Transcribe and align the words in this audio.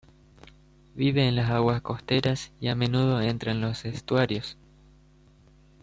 Vive 0.95 1.27
en 1.27 1.35
las 1.35 1.51
aguas 1.51 1.81
costeras 1.83 2.51
y 2.59 2.69
a 2.69 2.75
menudo 2.75 3.21
entra 3.21 3.51
en 3.51 3.61
los 3.61 3.85
estuarios. 3.85 4.57